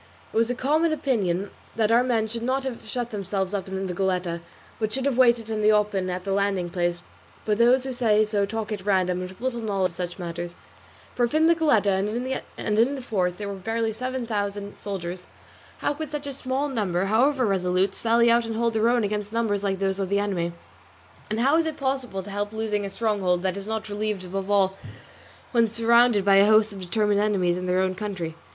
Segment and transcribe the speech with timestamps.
[0.33, 3.85] It was a common opinion that our men should not have shut themselves up in
[3.85, 4.41] the Goletta,
[4.79, 7.03] but should have waited in the open at the landing place;
[7.45, 10.55] but those who say so talk at random and with little knowledge of such matters;
[11.13, 12.03] for if in the Goletta
[12.57, 15.27] and in the fort there were barely seven thousand soldiers,
[15.81, 19.31] how could such a small number, however resolute, sally out and hold their own against
[19.31, 20.51] numbers like those of the enemy?
[21.29, 24.49] And how is it possible to help losing a stronghold that is not relieved, above
[24.49, 24.79] all
[25.51, 28.33] when surrounded by a host of determined enemies in their own country?